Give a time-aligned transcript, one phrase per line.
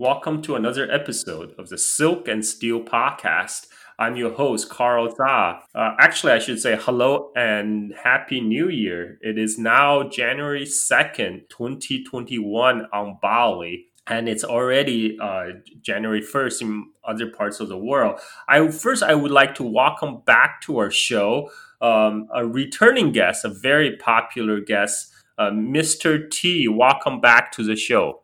[0.00, 3.66] Welcome to another episode of the Silk and Steel podcast.
[3.98, 5.58] I'm your host, Carl Zha.
[5.74, 9.18] Uh, actually, I should say hello and happy new year.
[9.22, 13.86] It is now January 2nd, 2021 on Bali.
[14.06, 15.46] And it's already uh,
[15.82, 18.20] January 1st in other parts of the world.
[18.48, 23.44] I first I would like to welcome back to our show um, a returning guest,
[23.44, 26.30] a very popular guest, uh, Mr.
[26.30, 26.68] T.
[26.68, 28.22] Welcome back to the show.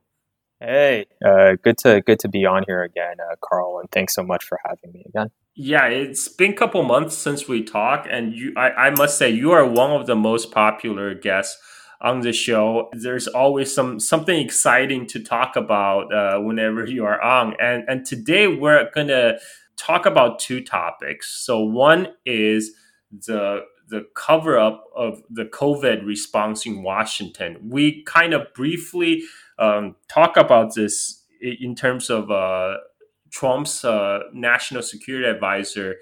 [0.66, 4.22] Hey, uh, good to good to be on here again, uh, Carl, and thanks so
[4.22, 5.28] much for having me again.
[5.54, 9.28] Yeah, it's been a couple months since we talked, and you, I, I must say,
[9.28, 11.58] you are one of the most popular guests
[12.00, 12.88] on the show.
[12.94, 18.06] There's always some something exciting to talk about uh, whenever you are on, and and
[18.06, 19.34] today we're gonna
[19.76, 21.44] talk about two topics.
[21.44, 22.72] So one is
[23.10, 27.58] the the cover up of the COVID response in Washington.
[27.68, 29.24] We kind of briefly
[29.58, 32.76] um, talk about this in terms of uh,
[33.30, 35.96] Trump's uh, national security advisor.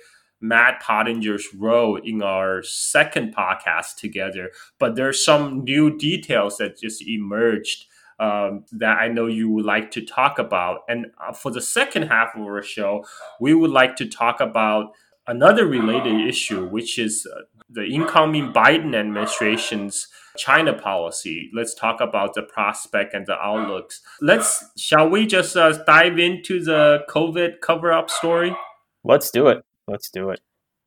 [0.44, 4.50] Matt Pottinger's role in our second podcast together,
[4.81, 7.86] but there's some new details that just emerged
[8.19, 10.81] um, that I know you would like to talk about.
[10.89, 13.05] And uh, for the second half of our show,
[13.41, 14.92] we would like to talk about
[15.27, 21.51] another related issue, which is uh, the incoming Biden administration's China policy.
[21.55, 24.00] Let's talk about the prospect and the outlooks.
[24.20, 28.56] Let's shall we just uh, dive into the COVID cover up story?
[29.05, 29.65] Let's do it.
[29.87, 30.41] Let's do it.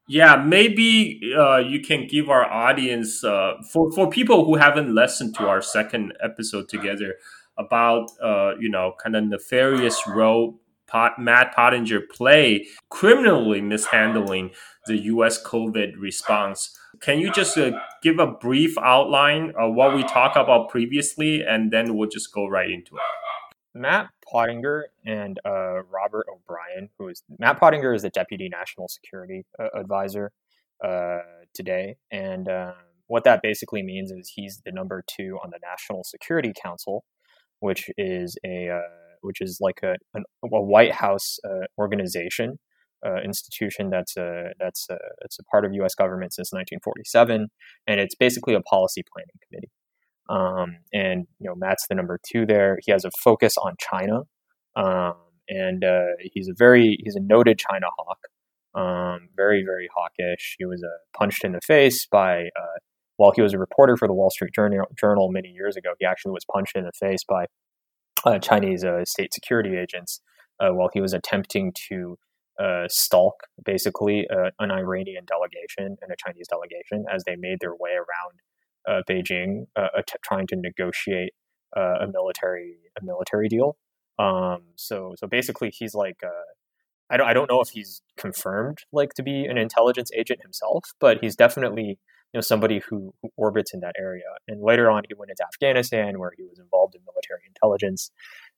[0.08, 5.36] Yeah, maybe uh, you can give our audience uh, for for people who haven't listened
[5.36, 7.16] to our second episode together
[7.58, 14.52] about uh, you know kind of nefarious role Pot, Matt Pottinger play criminally mishandling
[14.88, 15.42] the U.S.
[15.42, 16.78] COVID response.
[17.02, 21.72] Can you just uh, give a brief outline of what we talked about previously, and
[21.72, 23.02] then we'll just go right into it?
[23.74, 29.46] Matt Pottinger and uh, Robert O'Brien, who is Matt Pottinger is the deputy national security
[29.60, 30.32] uh, advisor
[30.84, 31.20] uh,
[31.54, 32.74] today, and um,
[33.08, 37.06] what that basically means is he's the number two on the National Security Council,
[37.60, 38.80] which is a uh,
[39.26, 42.60] which is like a, a White House uh, organization
[43.06, 45.94] uh, institution that's a that's a, it's a part of U.S.
[45.96, 47.48] government since 1947,
[47.88, 49.72] and it's basically a policy planning committee.
[50.28, 52.80] Um, and you know, Matt's the number two there.
[52.84, 54.22] He has a focus on China,
[54.76, 55.16] um,
[55.48, 58.20] and uh, he's a very he's a noted China hawk.
[58.74, 60.56] Um, very very hawkish.
[60.58, 62.80] He was uh, punched in the face by uh,
[63.18, 65.92] while he was a reporter for the Wall Street Journal, Journal many years ago.
[66.00, 67.46] He actually was punched in the face by
[68.26, 70.22] uh, Chinese uh, state security agents
[70.60, 72.18] uh, while he was attempting to
[72.60, 77.76] uh, stalk basically uh, an Iranian delegation and a Chinese delegation as they made their
[77.76, 79.66] way around Beijing,
[80.08, 81.34] t- trying to negotiate
[81.76, 83.78] a military a military deal.
[84.20, 86.18] Um, so so basically, he's like.
[87.08, 90.86] I don't, I don't know if he's confirmed like to be an intelligence agent himself,
[91.00, 92.00] but he's definitely
[92.36, 94.24] know somebody who, who orbits in that area.
[94.48, 98.12] And later on, he went into Afghanistan, where he was involved in military intelligence,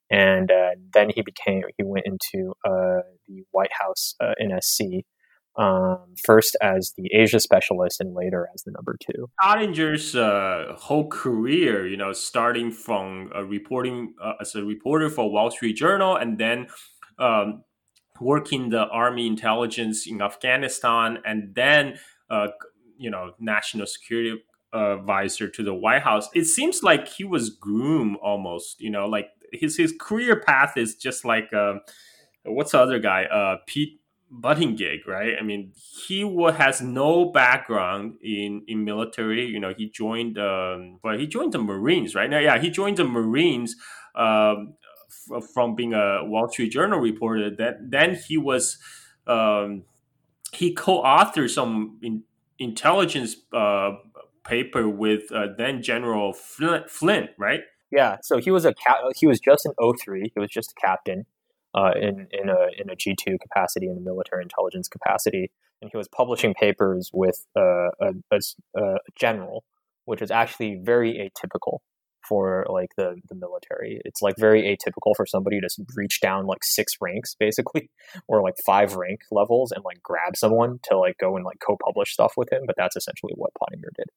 [0.09, 5.03] and uh, then he became he went into uh, the White House uh, NSC.
[5.59, 9.27] Um, first as the Asia specialist and later as the number two.
[9.41, 15.49] Pottinger's uh, whole career, you know, starting from reporting uh, as a reporter for Wall
[15.49, 16.67] Street Journal and then
[17.17, 17.63] um,
[18.21, 21.97] working the army intelligence in Afghanistan and then
[22.29, 22.47] uh,
[22.97, 24.41] you know national security
[24.73, 26.29] advisor to the White House.
[26.33, 28.81] It seems like he was groomed almost.
[28.81, 31.75] You know, like his his career path is just like uh,
[32.43, 33.25] what's the other guy?
[33.25, 35.35] Uh, Pete Buttigieg, right?
[35.39, 36.21] I mean, he
[36.57, 39.45] has no background in in military.
[39.45, 42.29] You know, he joined, um, but he joined the Marines, right?
[42.29, 43.75] Now, yeah, he joined the Marines.
[44.15, 44.73] Um,
[45.53, 48.77] from being a Wall Street Journal reporter, that then he was
[49.25, 49.83] um,
[50.51, 52.23] he co-authored some in,
[52.59, 53.91] intelligence uh,
[54.45, 57.62] paper with uh, then General Flynn, right?
[57.91, 58.73] Yeah, so he was a
[59.16, 60.31] he was just an 03.
[60.34, 61.25] He was just a captain
[61.73, 65.51] uh, in in a in a G two capacity in the military intelligence capacity,
[65.81, 68.39] and he was publishing papers with uh, a, a,
[68.77, 69.63] a general,
[70.06, 71.80] which is actually very atypical
[72.27, 74.01] for like the the military.
[74.06, 77.89] It's like very atypical for somebody to reach down like six ranks basically,
[78.27, 82.13] or like five rank levels, and like grab someone to like go and like co-publish
[82.13, 82.63] stuff with him.
[82.65, 84.07] But that's essentially what Pottinger did,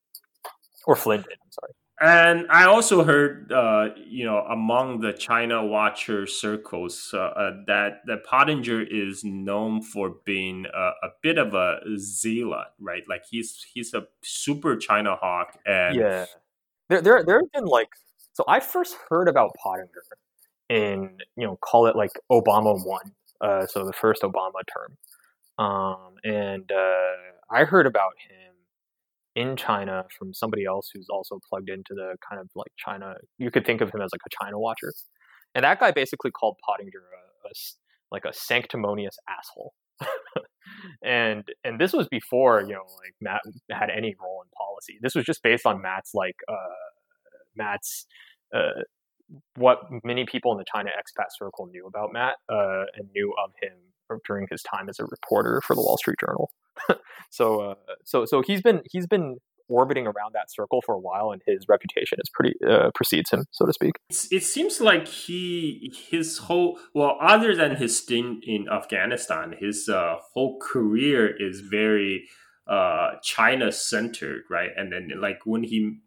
[0.87, 1.39] or Flynn did.
[1.43, 1.73] I'm sorry.
[2.03, 8.01] And I also heard, uh, you know, among the China watcher circles, uh, uh, that
[8.07, 13.03] that Pottinger is known for being a, a, bit of a zealot, right?
[13.07, 16.25] Like he's he's a super China hawk, and yeah,
[16.91, 17.89] there there there have been like
[18.35, 19.89] so I first heard about Pottinger
[20.69, 26.15] in you know call it like Obama one, uh, so the first Obama term, um,
[26.25, 28.55] and uh, I heard about him
[29.37, 33.15] in China from somebody else who's also plugged into the kind of like China.
[33.39, 34.93] You could think of him as like a China watcher,
[35.55, 37.03] and that guy basically called Pottinger
[37.45, 37.53] a, a
[38.11, 39.75] like a sanctimonious asshole.
[41.03, 44.99] And and this was before you know like Matt had any role in policy.
[45.01, 46.91] This was just based on Matt's like uh,
[47.57, 48.07] Matt's
[48.55, 48.83] uh,
[49.57, 53.53] what many people in the China expat circle knew about Matt uh, and knew of
[53.61, 53.73] him
[54.27, 56.51] during his time as a reporter for the Wall Street Journal.
[57.31, 57.75] so uh,
[58.05, 59.37] so so he's been he's been
[59.71, 63.47] orbiting around that circle for a while, and his reputation is pretty uh, precedes him,
[63.51, 63.93] so to speak.
[64.31, 70.17] it seems like he his whole well, other than his stint in Afghanistan, his uh,
[70.35, 72.25] whole career is very
[72.67, 74.71] uh, China centered, right?
[74.77, 75.99] And then like when he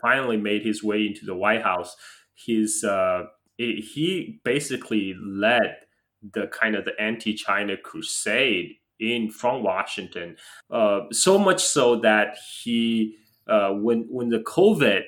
[0.00, 1.96] finally made his way into the White House,
[2.34, 3.24] his uh,
[3.58, 5.76] it, he basically led
[6.22, 10.36] the kind of the anti-China crusade in from Washington.
[10.70, 15.02] Uh, so much so that he, uh, when when the COVID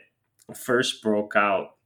[0.55, 1.77] first broke out,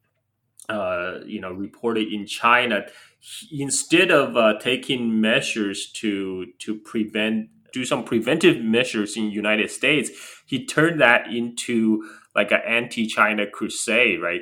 [0.68, 2.86] uh, you know, reported in China,
[3.18, 9.70] he, instead of uh, taking measures to to prevent do some preventive measures in United
[9.70, 10.10] States,
[10.46, 12.02] he turned that into
[12.34, 14.40] like an anti-China crusade, right?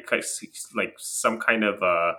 [0.74, 2.14] Like some kind of uh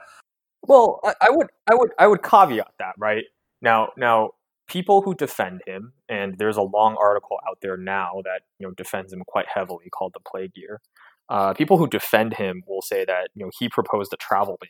[0.67, 3.25] well, I, I would, I would, I would caveat that, right?
[3.61, 4.31] Now, now,
[4.69, 8.73] people who defend him, and there's a long article out there now that you know
[8.73, 10.81] defends him quite heavily, called "The Plague Year."
[11.29, 14.69] Uh, people who defend him will say that you know he proposed a travel ban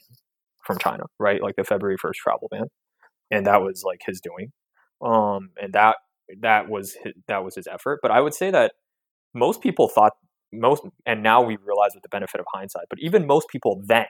[0.66, 1.42] from China, right?
[1.42, 2.66] Like the February first travel ban,
[3.31, 4.51] and that was like his doing,
[5.01, 5.98] um, and that
[6.42, 8.00] that was his, that was his effort.
[8.02, 8.74] But I would say that
[9.34, 10.13] most people thought
[10.52, 14.07] most, and now we realize with the benefit of hindsight, but even most people then,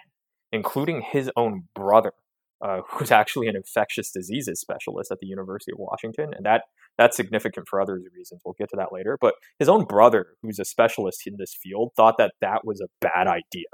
[0.52, 2.14] including his own brother,
[2.62, 6.64] uh, who's actually an infectious diseases specialist at the University of Washington, and that
[6.98, 8.42] that's significant for other reasons.
[8.46, 9.18] We'll get to that later.
[9.20, 12.88] But his own brother, who's a specialist in this field, thought that that was a
[13.02, 13.70] bad idea,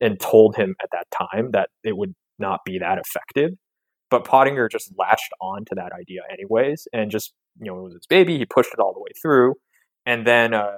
[0.00, 3.50] and told him at that time that it would not be that effective.
[4.10, 7.94] But Pottinger just latched on to that idea anyways, and just you know it was
[7.94, 8.38] his baby.
[8.38, 9.54] He pushed it all the way through,
[10.06, 10.72] and then uh,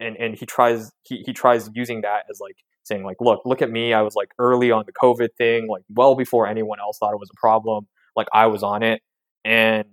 [0.00, 2.56] and and he tries he he tries using that as like
[2.86, 3.92] saying like, look, look at me.
[3.92, 7.20] I was like early on the COVID thing, like well before anyone else thought it
[7.20, 7.86] was a problem.
[8.14, 9.02] Like I was on it,
[9.44, 9.84] and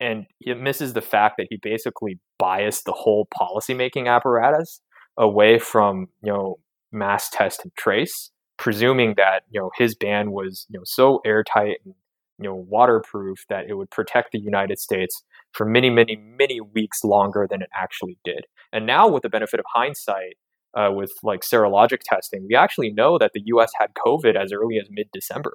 [0.00, 4.80] and it misses the fact that he basically biased the whole policymaking apparatus
[5.16, 6.58] away from you know
[6.90, 11.78] mass test and trace, presuming that you know his ban was you know so airtight
[11.84, 11.94] and
[12.38, 15.22] you know waterproof that it would protect the United States
[15.52, 18.46] for many many many weeks longer than it actually did.
[18.72, 20.36] And now with the benefit of hindsight,
[20.74, 23.70] uh, with like serologic testing, we actually know that the U.S.
[23.78, 25.54] had COVID as early as mid-December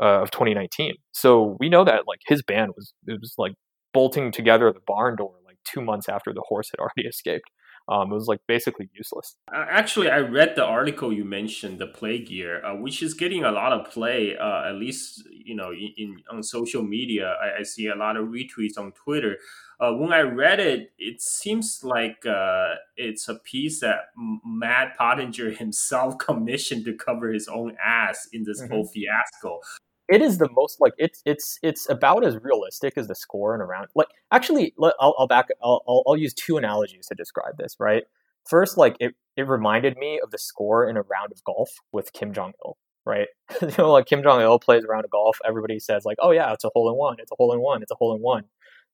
[0.00, 0.94] uh, of 2019.
[1.12, 3.54] So we know that like his band was it was like
[3.92, 7.50] bolting together the barn door like two months after the horse had already escaped.
[7.88, 9.36] Um, it was like basically useless.
[9.50, 13.50] Actually, I read the article you mentioned, the plague year, uh, which is getting a
[13.50, 14.36] lot of play.
[14.36, 18.16] Uh, at least you know in, in on social media, I, I, see a lot
[18.16, 19.38] of retweets on Twitter.
[19.80, 24.10] Uh, when I read it, it seems like uh, it's a piece that
[24.44, 28.72] Matt Pottinger himself commissioned to cover his own ass in this mm-hmm.
[28.72, 29.60] whole fiasco
[30.08, 33.60] it is the most like it's it's it's about as realistic as the score in
[33.60, 33.88] a round.
[33.94, 35.48] Like actually, I'll, I'll back.
[35.62, 37.76] I'll, I'll, I'll use two analogies to describe this.
[37.78, 38.04] Right.
[38.48, 42.12] First, like it it reminded me of the score in a round of golf with
[42.12, 42.76] Kim Jong Il.
[43.08, 43.28] Right.
[43.62, 45.38] you know, like Kim Jong Il plays around a golf.
[45.46, 47.16] Everybody says like, oh yeah, it's a hole in one.
[47.18, 47.80] It's a hole in one.
[47.82, 48.44] It's a hole in one.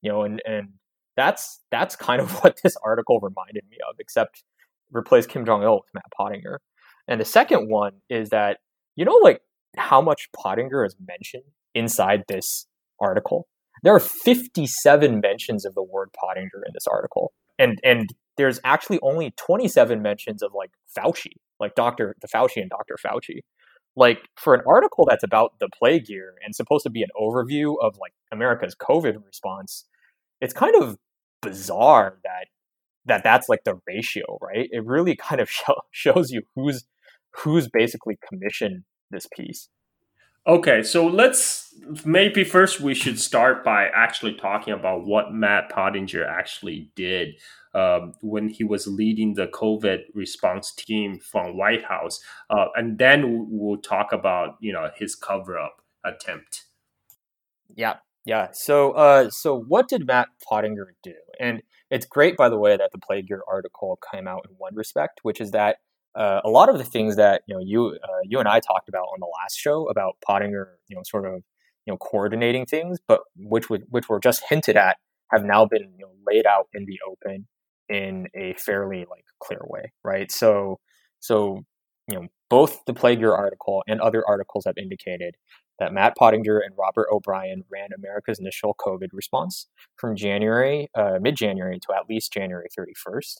[0.03, 0.69] You know, and and
[1.17, 4.45] that's that's kind of what this article reminded me of, except
[4.93, 6.61] replace Kim Jong Il with Matt Pottinger.
[7.09, 8.59] And the second one is that
[8.95, 9.41] you know, like
[9.77, 12.69] how much Pottinger is mentioned inside this
[13.01, 13.49] article.
[13.83, 17.33] There are 57 mentions of the word Pottinger in this article.
[17.59, 22.15] And and there's actually only 27 mentions of like Fauci, like Dr.
[22.21, 22.97] the Fauci and Dr.
[23.05, 23.41] Fauci.
[23.97, 27.77] Like for an article that's about the plague year and supposed to be an overview
[27.81, 29.85] of like America's COVID response,
[30.41, 30.99] it's kind of
[31.43, 32.49] bizarre that
[33.07, 34.69] that that's like the ratio, right?
[34.73, 36.85] It really kind of show, shows you who's
[37.31, 39.69] who's basically commissioned this piece.
[40.47, 41.75] Okay, so let's
[42.05, 47.37] maybe first we should start by actually talking about what Matt Pottinger actually did
[47.75, 53.47] um, when he was leading the COVID response team from White House, uh, and then
[53.51, 56.65] we'll talk about you know his cover up attempt.
[57.75, 58.49] Yeah, yeah.
[58.53, 61.15] So, uh, so what did Matt Pottinger do?
[61.41, 64.75] And it's great, by the way, that the Plague Year article came out in one
[64.75, 65.79] respect, which is that
[66.15, 68.89] uh, a lot of the things that you know you uh, you and I talked
[68.89, 71.43] about on the last show about Pottinger, you know, sort of
[71.87, 74.97] you know coordinating things, but which would which were just hinted at,
[75.33, 77.47] have now been you know, laid out in the open
[77.89, 80.31] in a fairly like clear way, right?
[80.31, 80.81] So
[81.21, 81.65] so
[82.09, 85.37] you know both the Plague-Year article and other articles have indicated
[85.79, 91.37] that Matt Pottinger and Robert O'Brien ran America's initial COVID response from January, uh, mid
[91.37, 93.39] January to at least January 31st.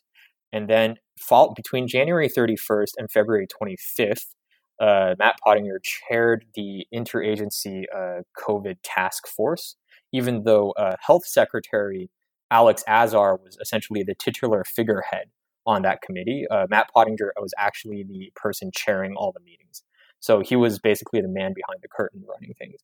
[0.53, 4.35] And then fall, between January 31st and February 25th,
[4.81, 9.77] uh, Matt Pottinger chaired the interagency uh, COVID task force,
[10.13, 12.11] even though uh, Health Secretary
[12.55, 15.27] Alex Azar was essentially the titular figurehead
[15.67, 16.45] on that committee.
[16.49, 19.83] Uh, Matt Pottinger was actually the person chairing all the meetings.
[20.21, 22.81] So he was basically the man behind the curtain running things.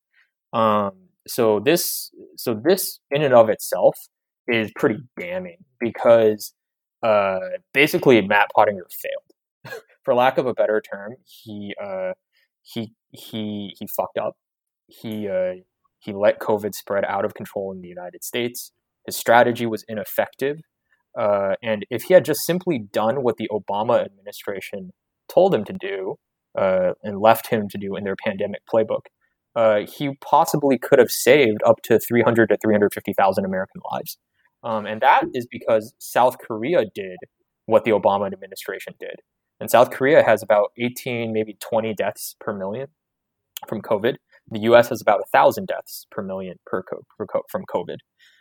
[0.53, 3.97] Um, so this, so this in and of itself
[4.49, 6.53] is pretty damning because
[7.05, 7.39] uh,
[7.73, 9.75] basically Matt Pottinger failed,
[10.05, 11.15] for lack of a better term.
[11.25, 12.15] He uh,
[12.63, 14.35] he he he fucked up.
[14.89, 15.63] He uh,
[16.01, 18.73] he let COVID spread out of control in the United States.
[19.07, 20.61] His strategy was ineffective.
[21.19, 24.91] Uh, and if he had just simply done what the Obama administration
[25.29, 26.17] told him to do,
[26.59, 29.07] uh, and left him to do in their pandemic playbook,
[29.57, 34.19] uh, he possibly could have saved up to 300 to 350,000 American lives.
[34.63, 37.19] Um, and that is because South Korea did
[37.67, 39.17] what the Obama administration did.
[39.59, 42.89] And South Korea has about 18, maybe 20 deaths per million
[43.69, 44.17] from COVID.
[44.51, 47.97] The US has about 1,000 deaths per million per, co- from COVID.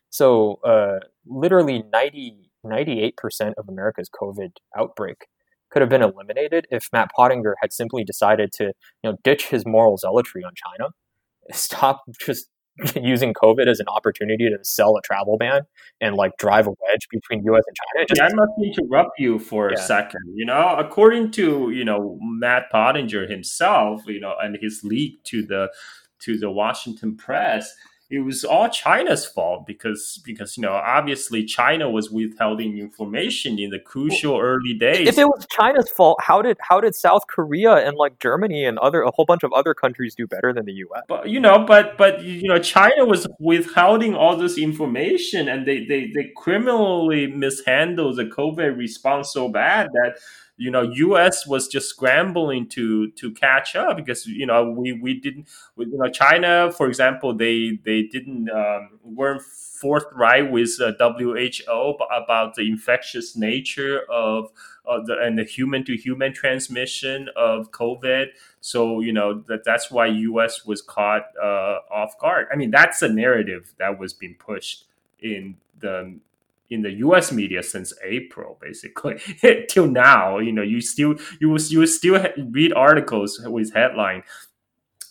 [0.09, 5.27] So, uh, literally 90, 98% of America's COVID outbreak
[5.71, 9.65] could have been eliminated if Matt Pottinger had simply decided to, you know, ditch his
[9.65, 10.89] moral zealotry on China,
[11.51, 12.49] stop just
[13.01, 15.63] using COVID as an opportunity to sell a travel ban
[15.99, 17.63] and like drive a wedge between U.S.
[17.67, 18.05] and China.
[18.07, 19.77] Just, yeah, I must interrupt you for yeah.
[19.77, 20.21] a second.
[20.33, 25.43] You know, according to you know Matt Pottinger himself, you know, and his leak to
[25.43, 25.71] the
[26.19, 27.73] to the Washington press,
[28.09, 33.69] it was all China's fault because because you know obviously China was withholding information in
[33.69, 35.07] the crucial well, early days.
[35.07, 38.79] If it was China's fault, how did how did South Korea and like Germany and
[38.79, 41.03] other a whole bunch of other countries do better than the U.S.?
[41.07, 45.85] But you know, but but you know, China was withholding all this information, and they
[45.85, 50.17] they they criminally mishandled the COVID response so bad that
[50.59, 55.19] you know us was just scrambling to to catch up because you know we we
[55.19, 55.47] didn't
[55.77, 62.55] you know china for example they they didn't um, weren't forthright with uh, WHO about
[62.55, 64.51] the infectious nature of
[64.85, 68.27] uh, the and the human to human transmission of covid.
[68.59, 72.47] So you know that that's why us was caught uh, off guard.
[72.51, 74.85] I mean that's a narrative that was being pushed
[75.21, 76.19] in the
[76.69, 77.31] in the U.S.
[77.31, 79.19] media since April, basically
[79.69, 80.37] till now.
[80.39, 84.23] You know, you still you will you will still read articles with headline,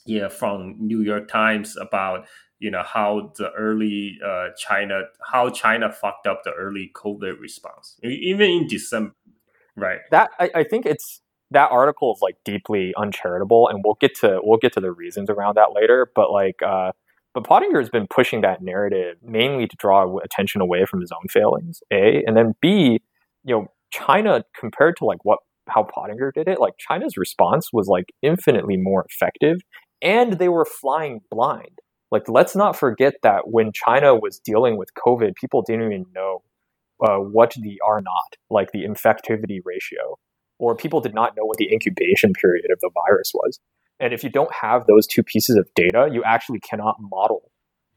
[0.06, 2.26] yeah, from New York Times about
[2.58, 7.98] you know how the early uh, China how China fucked up the early COVID response,
[8.02, 9.14] even in December,
[9.76, 10.00] right?
[10.10, 14.40] That I, I think it's that article is like deeply uncharitable, and we'll get to
[14.42, 16.10] we'll get to the reasons around that later.
[16.14, 16.62] But like.
[16.62, 16.92] uh
[17.34, 21.28] but Pottinger has been pushing that narrative mainly to draw attention away from his own
[21.28, 23.00] failings, A, and then B,
[23.44, 27.88] you know, China compared to like what how Pottinger did it, like China's response was
[27.88, 29.58] like infinitely more effective
[30.02, 31.78] and they were flying blind.
[32.10, 36.42] Like let's not forget that when China was dealing with COVID, people didn't even know
[37.04, 40.18] uh, what the R naught, like the infectivity ratio,
[40.58, 43.60] or people did not know what the incubation period of the virus was.
[44.00, 47.50] And if you don't have those two pieces of data, you actually cannot model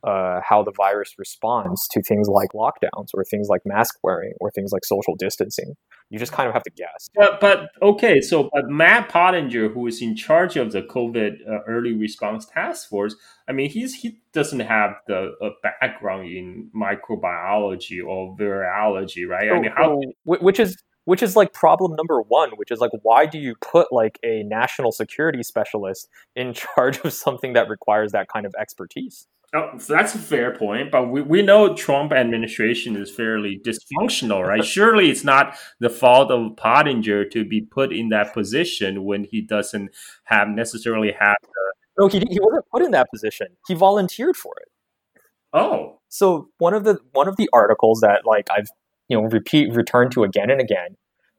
[0.03, 4.49] uh, how the virus responds to things like lockdowns or things like mask wearing or
[4.51, 5.75] things like social distancing.
[6.09, 7.07] You just kind of have to guess.
[7.15, 11.59] But, but okay, so but Matt Pottinger, who is in charge of the COVID uh,
[11.67, 13.15] early response task force,
[13.47, 15.31] I mean, he's he doesn't have the
[15.63, 19.49] background in microbiology or virology, right?
[19.49, 20.75] So, I mean, how which is
[21.11, 24.43] which is like problem number one which is like why do you put like a
[24.43, 29.91] national security specialist in charge of something that requires that kind of expertise Oh, so
[29.91, 34.63] that's a fair point, but we, we know Trump administration is fairly dysfunctional, right?
[34.75, 39.41] Surely it's not the fault of Pottinger to be put in that position when he
[39.41, 39.91] doesn't
[40.23, 41.73] have necessarily have the.
[41.99, 43.47] No, he, he wasn't put in that position.
[43.67, 44.69] He volunteered for it.
[45.51, 48.69] Oh, so one of the one of the articles that like I've
[49.09, 50.95] you know repeat returned to again and again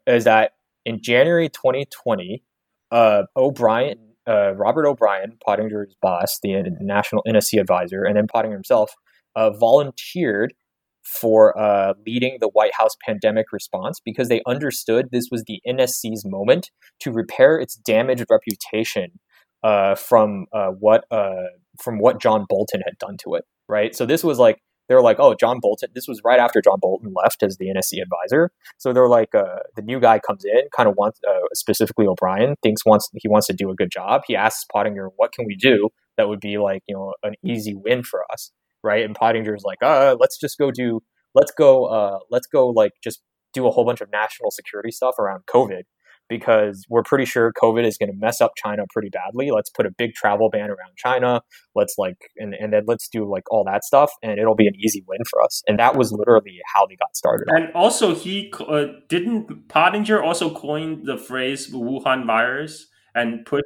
[0.06, 0.52] is that
[0.84, 2.42] in January 2020,
[2.90, 8.92] uh, O'Brien, uh, Robert O'Brien, Pottinger's boss, the national NSC advisor, and then Pottinger himself,
[9.34, 10.54] uh, volunteered
[11.02, 16.24] for uh, leading the White House pandemic response because they understood this was the NSC's
[16.24, 19.18] moment to repair its damaged reputation
[19.64, 21.46] uh, from uh, what uh,
[21.80, 23.44] from what John Bolton had done to it.
[23.68, 23.94] Right.
[23.94, 24.58] So this was like
[24.92, 25.88] they were like, oh, John Bolton.
[25.94, 28.50] This was right after John Bolton left as the NSC advisor.
[28.76, 32.56] So they're like, uh, the new guy comes in, kind of wants, uh, specifically O'Brien,
[32.62, 34.20] thinks wants he wants to do a good job.
[34.26, 37.74] He asks Pottinger, what can we do that would be like you know an easy
[37.74, 38.50] win for us,
[38.82, 39.02] right?
[39.02, 41.00] And Pottinger's like, uh, let's just go do,
[41.34, 43.22] let's go, uh, let's go like just
[43.54, 45.84] do a whole bunch of national security stuff around COVID
[46.32, 49.50] because we're pretty sure COVID is going to mess up China pretty badly.
[49.50, 51.42] Let's put a big travel ban around China.
[51.74, 54.74] Let's like, and, and then let's do like all that stuff, and it'll be an
[54.76, 55.62] easy win for us.
[55.68, 57.48] And that was literally how they got started.
[57.50, 63.64] And also, he uh, didn't Pottinger also coined the phrase Wuhan virus and put.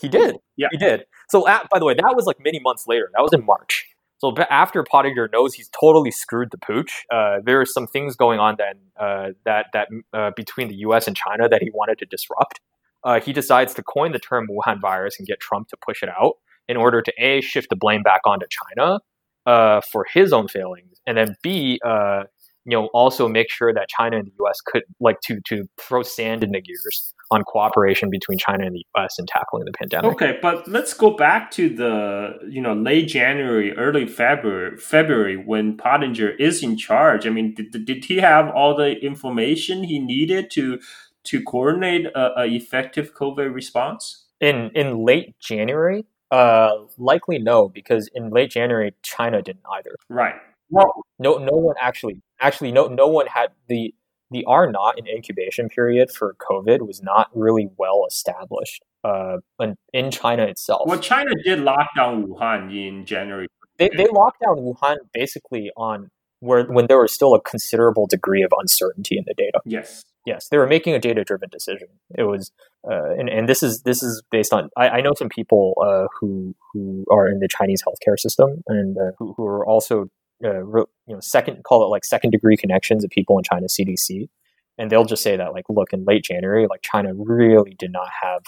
[0.00, 0.36] He did.
[0.56, 1.04] Yeah, he did.
[1.28, 3.10] So, at, by the way, that was like many months later.
[3.14, 3.86] That was in March.
[4.18, 8.40] So after Pottinger knows he's totally screwed the pooch, uh, there are some things going
[8.40, 11.06] on then uh, that that uh, between the U.S.
[11.06, 12.60] and China that he wanted to disrupt.
[13.04, 16.08] Uh, he decides to coin the term Wuhan virus and get Trump to push it
[16.08, 16.34] out
[16.68, 18.46] in order to a shift the blame back onto
[18.76, 18.98] China
[19.46, 22.24] uh, for his own failings, and then b uh,
[22.64, 24.60] you know also make sure that China and the U.S.
[24.66, 28.84] could like to to throw sand in the gears on cooperation between China and the
[28.96, 29.16] U.S.
[29.18, 30.12] in tackling the pandemic.
[30.12, 35.76] Okay, but let's go back to the you know late January, early February, February when
[35.76, 37.26] Pottinger is in charge.
[37.26, 40.80] I mean, did, did he have all the information he needed to
[41.24, 44.24] to coordinate a, a effective COVID response?
[44.40, 49.96] In in late January, uh, likely no, because in late January China didn't either.
[50.08, 50.34] Right.
[50.70, 53.94] Well, no, no one actually, actually, no, no one had the
[54.30, 59.38] the R naught and incubation period for COVID was not really well established uh,
[59.92, 60.82] in China itself.
[60.86, 63.46] Well, China did lock down Wuhan in January.
[63.78, 68.42] They, they locked down Wuhan basically on where when there was still a considerable degree
[68.42, 69.60] of uncertainty in the data.
[69.64, 70.04] Yes.
[70.26, 71.88] Yes, they were making a data-driven decision.
[72.14, 72.52] It was,
[72.86, 74.68] uh, and, and this is this is based on.
[74.76, 78.98] I, I know some people uh, who who are in the Chinese healthcare system and
[78.98, 80.10] uh, who, who are also
[80.44, 84.28] uh, you know second call it like second degree connections of people in China CDC,
[84.76, 88.08] and they'll just say that like look in late January like China really did not
[88.22, 88.42] have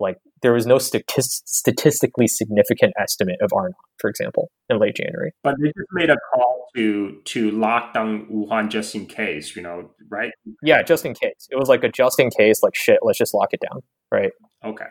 [0.00, 4.96] like there was no statist- statistically significant estimate of R naught, for example, in late
[4.96, 5.32] January.
[5.42, 9.62] But they just made a call to to lock down Wuhan just in case, you
[9.62, 10.32] know, right?
[10.62, 11.48] Yeah, just in case.
[11.50, 14.32] It was like a just in case, like shit, let's just lock it down, right?
[14.64, 14.86] Okay.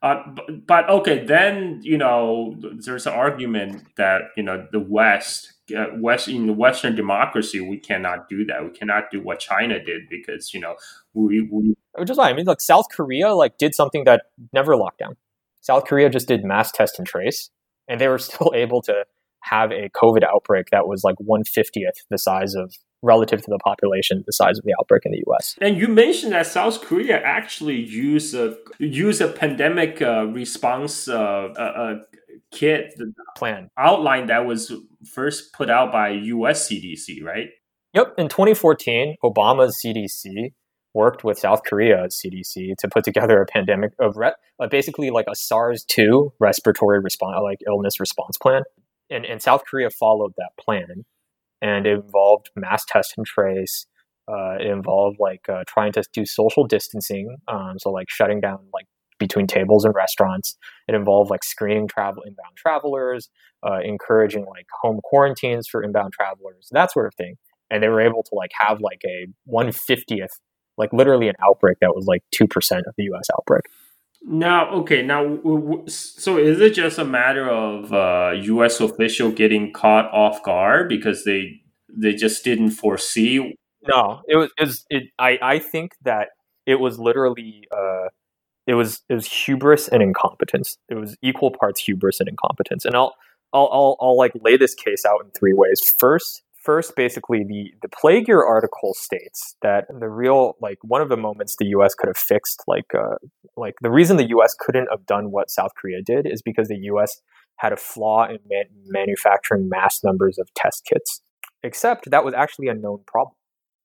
[0.00, 5.52] Uh, but, but, okay, then you know there's an argument that you know the West,
[5.96, 8.64] West in the Western democracy, we cannot do that.
[8.64, 10.76] We cannot do what China did because you know
[11.14, 12.32] we, we which is fine.
[12.32, 15.16] I mean, like South Korea, like did something that never locked down.
[15.60, 17.50] South Korea just did mass test and trace,
[17.88, 19.04] and they were still able to
[19.42, 23.58] have a COVID outbreak that was like one fiftieth the size of relative to the
[23.58, 25.54] population, the size of the outbreak in the U.S.
[25.60, 31.14] And you mentioned that South Korea actually used a use a pandemic uh, response uh,
[31.56, 31.94] uh,
[32.50, 32.94] kit
[33.36, 34.72] plan outline that was
[35.04, 36.68] first put out by U.S.
[36.68, 37.48] CDC, right?
[37.94, 38.14] Yep.
[38.18, 40.52] In 2014, Obama's CDC
[40.94, 45.26] worked with South Korea's CDC to put together a pandemic of re- uh, basically like
[45.30, 48.62] a SARS-2 respiratory response, like illness response plan.
[49.10, 51.04] And, and South Korea followed that plan
[51.60, 53.86] and it involved mass test and trace.
[54.30, 58.58] Uh, it involved like uh, trying to do social distancing, um, so like shutting down
[58.74, 58.86] like
[59.18, 60.56] between tables and restaurants.
[60.86, 63.30] It involved like screening travel inbound travelers,
[63.66, 67.36] uh, encouraging like home quarantines for inbound travelers, that sort of thing.
[67.70, 70.40] And they were able to like have like a one fiftieth,
[70.76, 73.28] like literally an outbreak that was like two percent of the U.S.
[73.36, 73.64] outbreak.
[74.22, 75.38] Now, okay, now,
[75.86, 78.80] so is it just a matter of uh, U.S.
[78.80, 83.56] official getting caught off guard because they they just didn't foresee?
[83.86, 84.50] No, it was.
[84.58, 86.28] It, was, it I I think that
[86.66, 87.64] it was literally.
[87.70, 88.08] Uh,
[88.66, 90.76] it was it was hubris and incompetence.
[90.90, 92.84] It was equal parts hubris and incompetence.
[92.84, 93.14] And I'll
[93.54, 95.94] I'll I'll, I'll like lay this case out in three ways.
[95.98, 101.08] First, first, basically, the the plague year article states that the real like one of
[101.08, 101.94] the moments the U.S.
[101.94, 103.16] could have fixed like uh,
[103.56, 104.54] like the reason the U.S.
[104.58, 107.22] couldn't have done what South Korea did is because the U.S.
[107.56, 111.22] had a flaw in man- manufacturing mass numbers of test kits.
[111.62, 113.34] Except that was actually a known problem.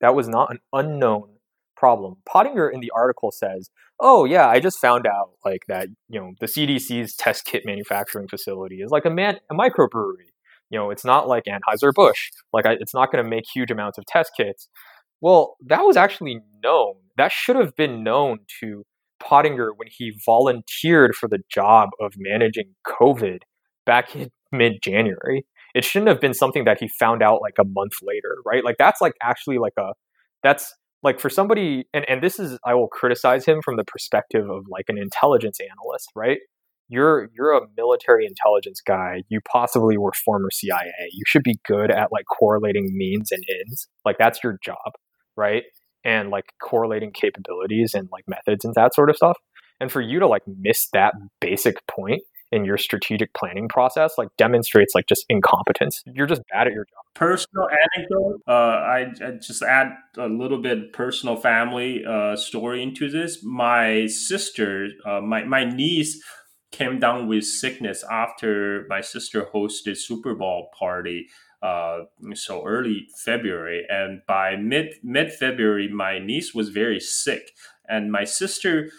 [0.02, 1.30] That was not an unknown
[1.78, 2.18] problem.
[2.26, 3.70] Pottinger in the article says,
[4.02, 5.88] "Oh yeah, I just found out like that.
[6.10, 10.33] You know, the CDC's test kit manufacturing facility is like a man a microbrewery."
[10.70, 12.30] You know, it's not like Anheuser Busch.
[12.52, 14.70] Like, I, it's not going to make huge amounts of test kits.
[15.22, 16.96] Well, that was actually known.
[17.18, 18.84] That should have been known to
[19.24, 23.40] Pottinger when he volunteered for the job of managing COVID
[23.86, 25.46] back in mid January.
[25.74, 28.64] It shouldn't have been something that he found out like a month later, right?
[28.64, 29.94] Like that's like actually like a
[30.44, 34.50] that's like for somebody and, and this is I will criticize him from the perspective
[34.50, 36.40] of like an intelligence analyst, right?
[36.94, 39.24] You're you're a military intelligence guy.
[39.28, 40.92] You possibly were former CIA.
[41.12, 43.88] You should be good at like correlating means and ends.
[44.06, 44.94] Like that's your job,
[45.36, 45.64] right?
[46.06, 49.40] And like correlating capabilities and like methods and that sort of stuff.
[49.80, 52.22] And for you to like miss that basic point
[52.54, 56.86] in your strategic planning process like demonstrates like just incompetence you're just bad at your
[56.86, 59.88] job personal anecdote uh, I, I, just add
[60.20, 66.22] a little bit personal family uh, story into this my sister uh, my, my niece
[66.74, 71.30] came down with sickness after my sister hosted super bowl party
[71.62, 72.00] uh,
[72.34, 77.52] so early february and by mid mid february my niece was very sick
[77.88, 78.90] and my sister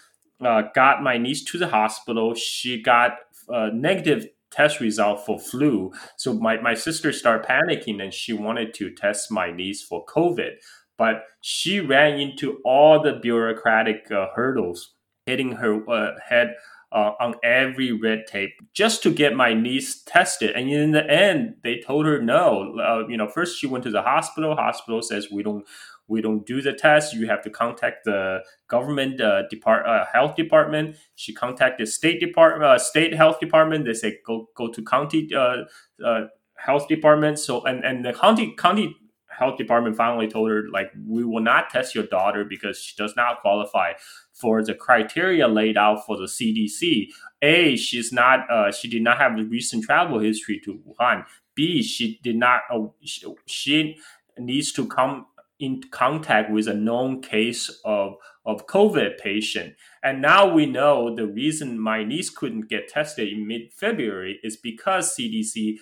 [0.41, 2.35] uh, got my niece to the hospital.
[2.35, 3.13] She got
[3.49, 5.93] a negative test result for flu.
[6.17, 10.53] So my, my sister started panicking and she wanted to test my niece for COVID.
[10.97, 14.95] But she ran into all the bureaucratic uh, hurdles,
[15.27, 16.55] hitting her uh, head
[16.95, 20.53] uh, on every red tape just to get my niece tested.
[20.53, 22.79] And in the end, they told her no.
[22.79, 24.55] Uh, you know, first she went to the hospital.
[24.55, 25.67] Hospital says we don't
[26.07, 27.15] we don't do the test.
[27.15, 30.97] You have to contact the government uh, depart uh, health department.
[31.17, 33.87] She contacted state department, uh, state health department.
[33.87, 35.65] They say go go to county uh,
[36.05, 36.27] uh,
[36.57, 37.41] health department.
[37.41, 38.97] So and and the county county
[39.38, 43.14] health department finally told her like we will not test your daughter because she does
[43.16, 43.92] not qualify
[44.33, 47.09] for the criteria laid out for the CDC.
[47.42, 51.25] A, she's not uh, she did not have a recent travel history to Wuhan.
[51.55, 53.97] B, she did not uh, she, she
[54.38, 55.27] needs to come
[55.61, 59.75] in contact with a known case of, of COVID patient.
[60.03, 64.57] And now we know the reason my niece couldn't get tested in mid February is
[64.57, 65.77] because CDC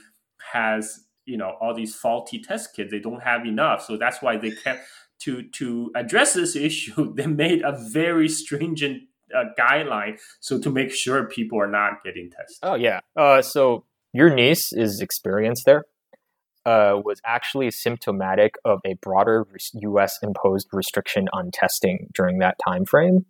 [0.52, 2.90] has you know all these faulty test kits.
[2.90, 4.86] They don't have enough, so that's why they kept
[5.20, 7.14] to to address this issue.
[7.14, 9.04] They made a very stringent
[9.34, 12.58] uh, guideline so to make sure people are not getting tested.
[12.62, 13.00] Oh yeah.
[13.16, 15.84] Uh, so your niece is experienced there
[16.64, 20.18] uh, was actually symptomatic of a broader U.S.
[20.22, 23.26] imposed restriction on testing during that time frame,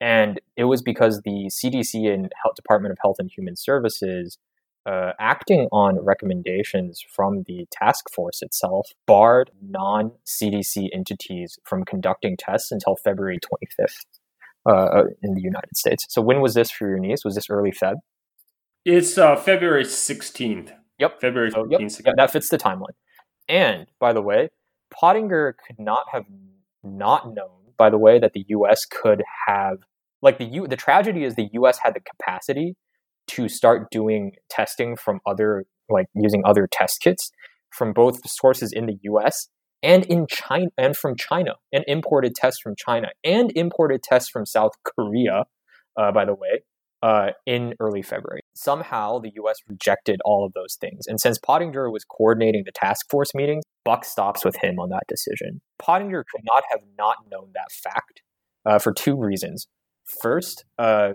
[0.00, 4.38] and it was because the CDC and Health Department of Health and Human Services,
[4.86, 12.70] uh, acting on recommendations from the task force itself, barred non-CDC entities from conducting tests
[12.70, 14.04] until February 25th.
[14.66, 16.06] Uh, in the United States.
[16.08, 17.22] So when was this for your niece?
[17.22, 17.96] Was this early Feb?
[18.86, 20.72] It's uh, February 16th.
[20.98, 21.20] Yep.
[21.20, 22.06] February 15th.
[22.06, 22.14] Yep.
[22.16, 22.94] that fits the timeline.
[23.46, 24.48] And by the way,
[24.90, 26.24] Pottinger could not have
[26.82, 28.86] not known, by the way, that the U.S.
[28.86, 29.78] could have
[30.22, 30.66] like the U.
[30.66, 31.78] The tragedy is the U.S.
[31.78, 32.76] had the capacity
[33.28, 37.30] to start doing testing from other like using other test kits
[37.70, 39.48] from both sources in the U.S.
[39.82, 44.46] and in China and from China and imported tests from China and imported tests from
[44.46, 45.44] South Korea.
[45.96, 46.62] Uh, by the way,
[47.04, 48.40] uh, in early February.
[48.54, 49.56] Somehow, the U.S.
[49.68, 54.06] rejected all of those things, and since Pottinger was coordinating the task force meetings, buck
[54.06, 55.60] stops with him on that decision.
[55.78, 58.22] Pottinger could not have not known that fact
[58.64, 59.68] uh, for two reasons.
[60.22, 61.12] First, uh,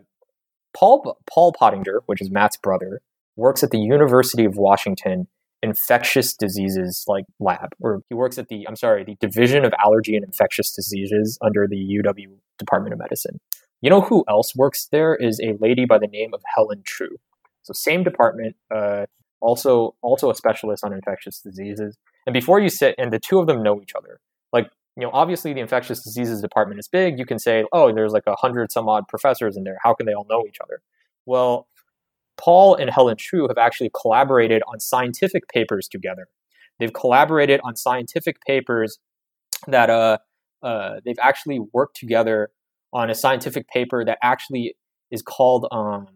[0.76, 3.02] Paul Paul Pottinger, which is Matt's brother,
[3.36, 5.28] works at the University of Washington
[5.62, 10.16] infectious diseases like lab or he works at the i'm sorry the division of allergy
[10.16, 13.42] and infectious diseases under the uw department of medicine
[13.82, 17.18] you know who else works there is a lady by the name of Helen Chu.
[17.64, 19.06] So same department, uh,
[19.42, 21.98] also also a specialist on infectious diseases.
[22.26, 24.20] And before you sit, and the two of them know each other.
[24.52, 27.20] Like you know, obviously the infectious diseases department is big.
[27.20, 29.78] You can say, oh, there's like a hundred some odd professors in there.
[29.84, 30.82] How can they all know each other?
[31.26, 31.68] Well,
[32.38, 36.28] Paul and Helen Chu have actually collaborated on scientific papers together.
[36.80, 39.00] They've collaborated on scientific papers
[39.68, 40.18] that uh,
[40.64, 42.50] uh, they've actually worked together
[42.94, 44.76] on a scientific paper that actually
[45.12, 46.08] is called, um,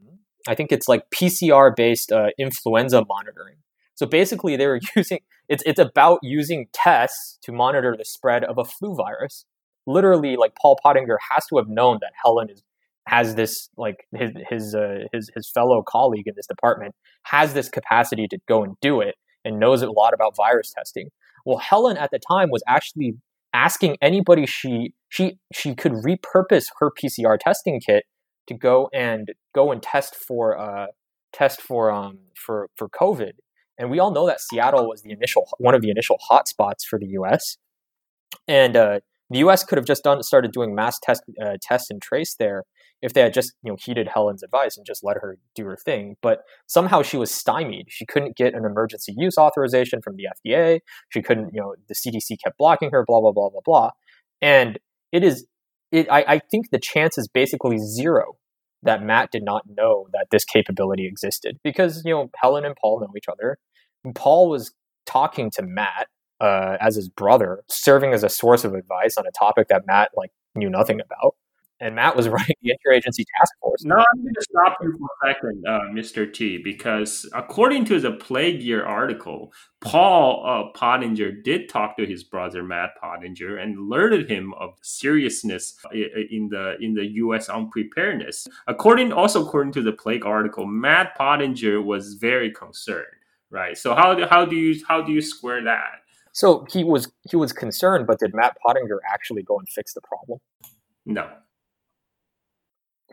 [0.47, 3.57] I think it's like PCR based uh, influenza monitoring.
[3.95, 8.57] So basically, they were using it's it's about using tests to monitor the spread of
[8.57, 9.45] a flu virus.
[9.85, 12.63] Literally, like Paul Pottinger has to have known that Helen is
[13.07, 17.69] has this like his his uh, his his fellow colleague in this department has this
[17.69, 21.09] capacity to go and do it and knows a lot about virus testing.
[21.45, 23.15] Well, Helen at the time was actually
[23.53, 28.05] asking anybody she she she could repurpose her PCR testing kit
[28.47, 30.87] to go and go and test for uh
[31.33, 33.33] test for um for for COVID.
[33.77, 36.99] And we all know that Seattle was the initial one of the initial hotspots for
[36.99, 37.57] the U.S.
[38.47, 39.63] And uh, the U.S.
[39.63, 42.63] could have just done started doing mass test uh, test and trace there
[43.01, 45.75] if they had just you know heeded Helen's advice and just let her do her
[45.75, 46.15] thing.
[46.21, 47.87] But somehow she was stymied.
[47.89, 50.79] She couldn't get an emergency use authorization from the FDA.
[51.09, 53.03] She couldn't, you know, the CDC kept blocking her.
[53.05, 53.89] Blah blah blah blah blah.
[54.41, 54.79] And
[55.11, 55.45] it is,
[55.91, 56.07] it.
[56.11, 58.37] I, I think the chance is basically zero
[58.83, 62.99] that Matt did not know that this capability existed because you know Helen and Paul
[62.99, 63.57] know each other.
[64.15, 64.73] Paul was
[65.05, 66.07] talking to Matt
[66.41, 70.11] uh, as his brother, serving as a source of advice on a topic that Matt
[70.15, 71.35] like knew nothing about.
[71.83, 73.83] And Matt was running the interagency task force.
[73.83, 76.33] No, I'm going to stop you for a second, uh, Mr.
[76.33, 82.23] T, because according to the Plague Year article, Paul uh, Pottinger did talk to his
[82.23, 87.49] brother Matt Pottinger and alerted him of the seriousness in the in the U.S.
[87.49, 88.47] unpreparedness.
[88.67, 93.07] According also according to the Plague article, Matt Pottinger was very concerned.
[93.49, 93.77] Right.
[93.77, 96.01] So how do, how do you how do you square that?
[96.31, 100.01] So he was he was concerned, but did Matt Pottinger actually go and fix the
[100.01, 100.39] problem?
[101.05, 101.29] No.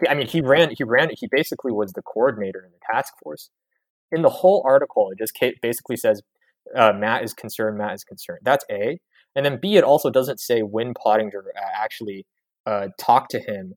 [0.09, 0.71] I mean, he ran.
[0.77, 1.11] He ran.
[1.13, 3.51] He basically was the coordinator in the task force.
[4.13, 6.23] In the whole article, it just basically says
[6.77, 7.79] uh, Matt is concerned.
[7.79, 8.41] Matt is concerned.
[8.43, 8.99] That's A.
[9.37, 12.27] And then B, it also doesn't say when Pottinger uh, actually
[12.67, 13.75] uh, talked to him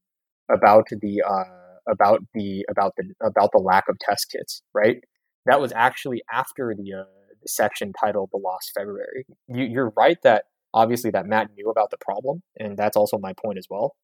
[0.51, 4.63] about the uh, about the about the about the lack of test kits.
[4.73, 4.97] Right.
[5.45, 7.03] That was actually after the uh,
[7.45, 11.97] section titled "The Lost February." You, you're right that obviously that Matt knew about the
[11.97, 13.95] problem, and that's also my point as well.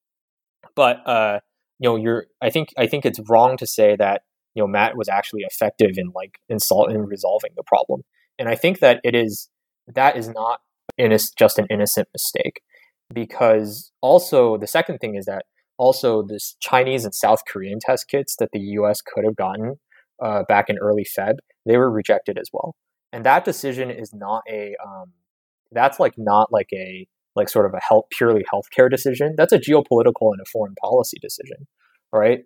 [0.75, 1.39] But uh,
[1.79, 4.23] you know, you're I think I think it's wrong to say that
[4.55, 8.03] you know Matt was actually effective in like insult in resolving the problem,
[8.37, 9.49] and I think that it is
[9.87, 10.59] that is not
[10.99, 12.61] inno- just an innocent mistake
[13.13, 15.45] because also the second thing is that
[15.77, 19.01] also this Chinese and South Korean test kits that the U.S.
[19.01, 19.79] could have gotten
[20.21, 22.75] uh, back in early Feb, they were rejected as well
[23.11, 25.13] and that decision is not a um,
[25.71, 27.07] that's like not like a
[27.39, 31.17] like sort of a health purely healthcare decision that's a geopolitical and a foreign policy
[31.21, 31.67] decision
[32.11, 32.39] right?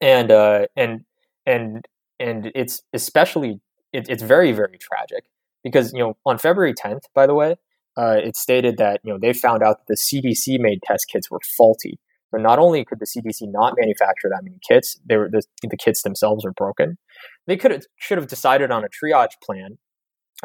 [0.00, 1.04] And uh and
[1.46, 1.86] and
[2.18, 3.60] and it's especially
[3.92, 5.24] it, it's very very tragic
[5.64, 7.56] because you know on february 10th by the way
[7.96, 11.30] uh, it stated that you know they found out that the cdc made test kits
[11.30, 11.98] were faulty.
[12.30, 15.76] So not only could the cdc not manufacture that many kits they were the, the
[15.76, 16.98] kits themselves were broken.
[17.46, 19.78] They could have should have decided on a triage plan,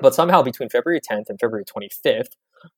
[0.02, 2.36] but somehow between February 10th and February 25th,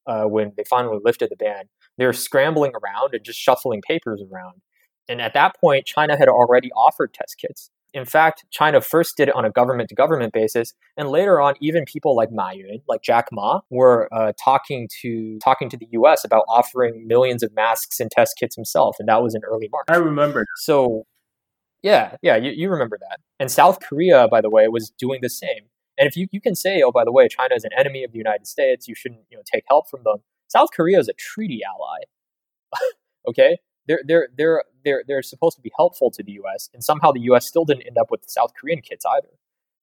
[0.07, 1.65] uh, when they finally lifted the ban,
[1.97, 4.61] they were scrambling around and just shuffling papers around.
[5.07, 7.69] And at that point, China had already offered test kits.
[7.93, 11.53] In fact, China first did it on a government to government basis, and later on,
[11.61, 15.87] even people like Ma Yun, like Jack Ma, were uh, talking to talking to the
[15.91, 16.25] U.S.
[16.25, 19.85] about offering millions of masks and test kits himself, and that was in early March.
[19.87, 20.45] I remember.
[20.57, 21.05] So
[21.83, 23.19] yeah, yeah, you, you remember that.
[23.39, 25.69] And South Korea, by the way, was doing the same.
[25.97, 28.11] And if you, you can say, oh, by the way, China is an enemy of
[28.11, 30.17] the United States, you shouldn't you know take help from them.
[30.47, 32.03] South Korea is a treaty ally.
[33.27, 33.57] okay?
[33.87, 37.21] They're they're they're they're they're supposed to be helpful to the US, and somehow the
[37.31, 39.29] US still didn't end up with the South Korean kits either.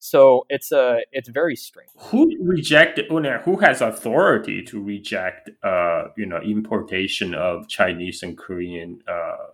[0.00, 1.90] So it's a uh, it's very strange.
[1.96, 3.06] Who rejected?
[3.08, 5.50] Who has authority to reject?
[5.62, 9.52] Uh, you know, importation of Chinese and Korean uh,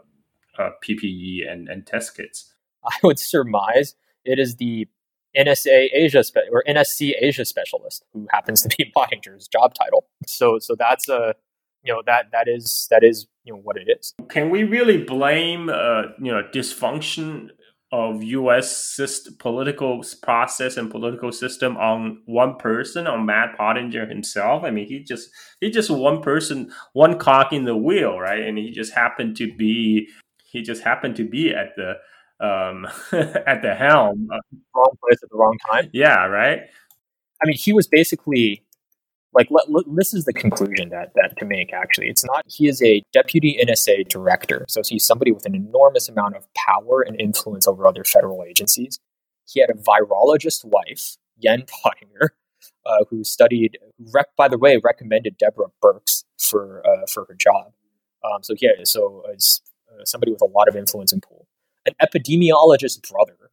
[0.58, 2.52] uh, PPE and, and test kits?
[2.84, 3.94] I would surmise
[4.24, 4.88] it is the
[5.36, 10.06] NSA Asia spe- or NSC Asia specialist who happens to be Pottinger's job title.
[10.26, 11.34] So so that's a
[11.82, 14.14] you know that that is that is you know what it is.
[14.28, 17.50] Can we really blame uh, you know dysfunction
[17.90, 19.00] of U.S.
[19.38, 24.62] Political process and political system on one person, on Matt Pottinger himself.
[24.62, 28.42] I mean, he just he just one person, one cock in the wheel, right?
[28.42, 30.08] And he just happened to be
[30.44, 31.94] he just happened to be at the
[32.40, 34.28] um, at the helm,
[34.74, 35.90] wrong place at the wrong time.
[35.92, 36.60] Yeah, right.
[37.42, 38.64] I mean, he was basically
[39.32, 41.72] like let, let, this is the conclusion that that to make.
[41.72, 42.44] Actually, it's not.
[42.48, 47.02] He is a deputy NSA director, so he's somebody with an enormous amount of power
[47.02, 48.98] and influence over other federal agencies.
[49.46, 52.34] He had a virologist wife, Yen Pottinger,
[52.86, 53.78] uh, who studied.
[54.14, 57.72] Rec- by the way, recommended Deborah Birx for uh, for her job.
[58.24, 61.47] Um, so yeah, so uh, uh, somebody with a lot of influence and pull.
[61.86, 63.50] An epidemiologist's brother.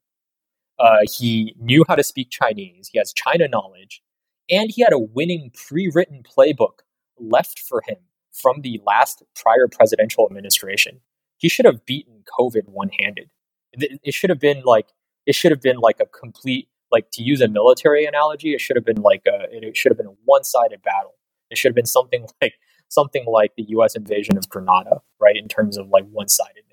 [0.78, 2.90] Uh, he knew how to speak Chinese.
[2.92, 4.02] He has China knowledge,
[4.50, 6.80] and he had a winning pre-written playbook
[7.18, 7.98] left for him
[8.32, 11.00] from the last prior presidential administration.
[11.38, 13.30] He should have beaten COVID one-handed.
[13.74, 14.88] It, should have been like
[15.26, 18.54] it should have been like a complete like to use a military analogy.
[18.54, 21.16] It should have been like a it should have been a one-sided battle.
[21.50, 22.54] It should have been something like
[22.88, 23.96] something like the U.S.
[23.96, 25.36] invasion of Grenada, right?
[25.36, 26.65] In terms of like one-sidedness.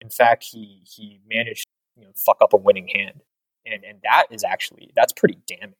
[0.00, 3.22] In fact, he he managed you know fuck up a winning hand,
[3.66, 5.74] and and that is actually that's pretty damning.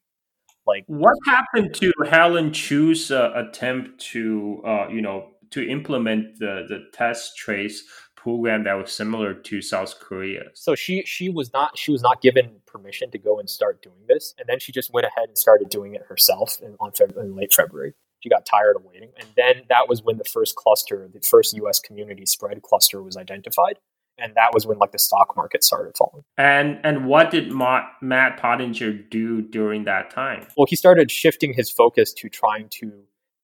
[0.66, 6.66] Like what happened to Helen Chu's uh, attempt to uh, you know to implement the
[6.68, 7.84] the test trace
[8.16, 10.42] program that was similar to South Korea.
[10.54, 14.04] So she she was not she was not given permission to go and start doing
[14.06, 17.34] this, and then she just went ahead and started doing it herself in, on in
[17.34, 17.94] late February.
[18.20, 21.56] She got tired of waiting, and then that was when the first cluster, the first
[21.56, 21.78] U.S.
[21.78, 23.78] community spread cluster, was identified,
[24.18, 26.24] and that was when like the stock market started falling.
[26.36, 30.46] And and what did Ma- Matt Pottinger do during that time?
[30.56, 32.92] Well, he started shifting his focus to trying to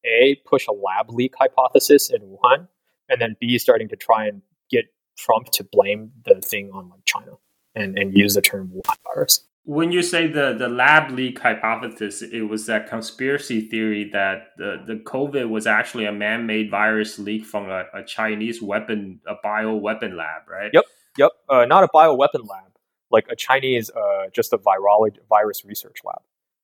[0.04, 2.68] a push a lab leak hypothesis in Wuhan,
[3.08, 7.04] and then b starting to try and get Trump to blame the thing on like
[7.04, 7.32] China
[7.74, 9.46] and and use the term Wuhan virus.
[9.66, 14.82] When you say the, the lab leak hypothesis, it was that conspiracy theory that the,
[14.86, 19.34] the COVID was actually a man made virus leak from a, a Chinese weapon, a
[19.42, 20.70] bio weapon lab, right?
[20.74, 20.84] Yep,
[21.16, 21.30] yep.
[21.48, 22.72] Uh, not a bioweapon lab,
[23.10, 26.20] like a Chinese, uh, just a virology virus research lab.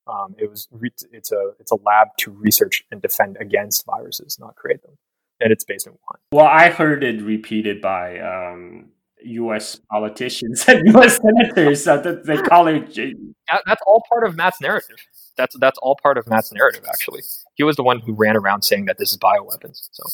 [0.06, 4.38] Um, it was re- it's a it's a lab to research and defend against viruses,
[4.38, 4.98] not create them,
[5.40, 6.18] and it's based in Wuhan.
[6.32, 8.90] Well, I heard it repeated by um,
[9.24, 9.80] U.S.
[9.90, 11.18] politicians and U.S.
[11.18, 11.84] senators.
[11.84, 12.94] So that they call it.
[12.94, 14.96] That, that's all part of Matt's narrative.
[15.36, 16.84] That's that's all part of Matt's narrative.
[16.88, 17.22] Actually,
[17.54, 19.88] he was the one who ran around saying that this is bioweapons.
[19.92, 20.04] So.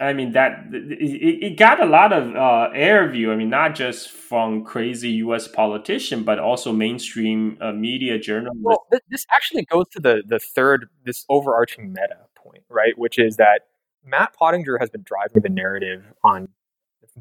[0.00, 3.32] I mean that it, it got a lot of uh, air view.
[3.32, 5.46] I mean, not just from crazy U.S.
[5.46, 8.62] politician, but also mainstream uh, media journalists.
[8.62, 12.96] Well, this actually goes to the the third, this overarching meta point, right?
[12.96, 13.62] Which is that
[14.04, 16.48] Matt Pottinger has been driving the narrative on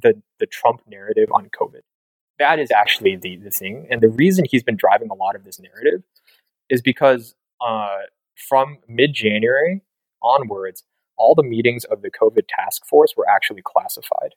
[0.02, 1.82] the, the Trump narrative on COVID.
[2.38, 3.88] That is actually the, the thing.
[3.92, 6.04] And the reason he's been driving a lot of this narrative
[6.70, 7.98] is because uh,
[8.48, 9.82] from mid January
[10.22, 10.84] onwards,
[11.18, 14.36] all the meetings of the COVID task force were actually classified.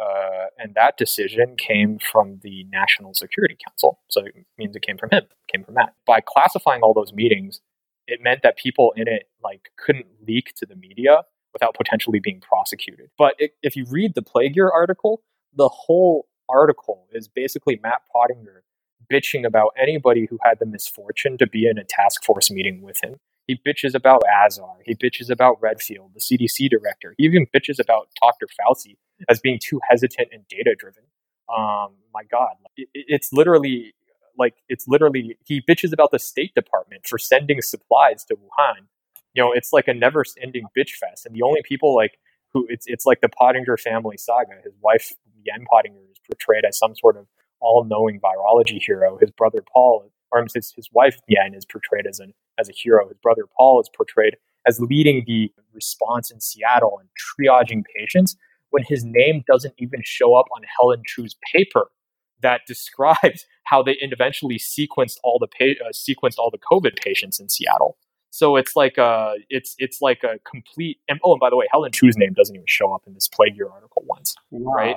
[0.00, 4.00] Uh, and that decision came from the National Security Council.
[4.08, 5.94] So it means it came from him, came from Matt.
[6.06, 7.60] By classifying all those meetings,
[8.06, 12.40] it meant that people in it like couldn't leak to the media without potentially being
[12.40, 13.10] prosecuted.
[13.18, 15.22] But if you read the Plague Year article,
[15.54, 18.64] the whole article is basically Matt Pottinger
[19.12, 23.02] bitching about anybody who had the misfortune to be in a task force meeting with
[23.02, 23.16] him.
[23.46, 24.76] He bitches about Azar.
[24.84, 27.14] He bitches about Redfield, the CDC director.
[27.18, 28.46] He even bitches about Dr.
[28.46, 28.96] Fauci
[29.28, 31.02] as being too hesitant and data driven.
[31.54, 33.94] Um, my God, it, it's literally
[34.38, 38.86] like it's literally he bitches about the State Department for sending supplies to Wuhan
[39.34, 41.26] you know, it's like a never ending bitch fest.
[41.26, 42.18] And the only people like
[42.52, 44.60] who it's it's like the Pottinger family saga.
[44.62, 45.12] His wife
[45.44, 47.26] Yen Pottinger is portrayed as some sort of
[47.60, 49.18] all knowing virology hero.
[49.18, 53.08] His brother Paul, or his his wife Yen, is portrayed as an as a hero.
[53.08, 58.36] His brother Paul is portrayed as leading the response in Seattle and triaging patients
[58.70, 61.90] when his name doesn't even show up on Helen Chu's paper
[62.42, 67.40] that describes how they eventually sequenced all the pa- uh, sequenced all the COVID patients
[67.40, 67.96] in Seattle.
[68.32, 71.66] So it's like a it's it's like a complete and oh and by the way,
[71.70, 74.72] Helen Chu's name doesn't even show up in this plague year article once, wow.
[74.72, 74.96] right?